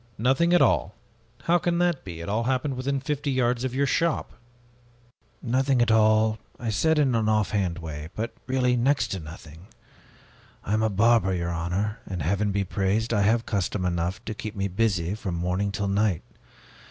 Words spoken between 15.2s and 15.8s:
morning